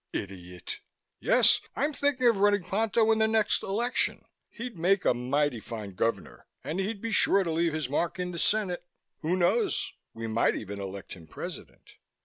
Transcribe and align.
"Idiot!" 0.13 0.79
"Yes, 1.19 1.61
I'm 1.75 1.93
thinking 1.93 2.25
of 2.25 2.37
running 2.37 2.63
Ponto 2.63 3.11
in 3.11 3.19
the 3.19 3.27
next 3.27 3.61
election. 3.61 4.25
He'd 4.49 4.75
make 4.75 5.05
a 5.05 5.13
mighty 5.13 5.59
fine 5.59 5.91
Governor 5.93 6.47
and 6.63 6.79
he'd 6.79 7.01
be 7.01 7.11
sure 7.11 7.43
to 7.43 7.51
leave 7.51 7.73
his 7.73 7.87
mark 7.87 8.17
in 8.17 8.31
the 8.31 8.39
Senate. 8.39 8.83
Who 9.19 9.35
knows, 9.37 9.93
we 10.15 10.25
might 10.25 10.55
even 10.55 10.81
elect 10.81 11.13
him 11.13 11.27
President." 11.27 11.97